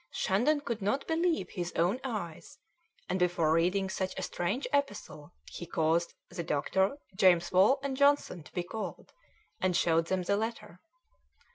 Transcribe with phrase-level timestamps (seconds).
[0.13, 2.57] Shandon could not believe his own eyes,
[3.07, 8.41] and before reading such a strange epistle he caused the doctor, James Wall and Johnson
[8.41, 9.13] to be called,
[9.61, 10.79] and showed them the letter.